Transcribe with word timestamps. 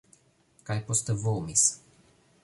Kaj 0.69 0.77
poste 0.87 1.15
vomis. 1.25 1.67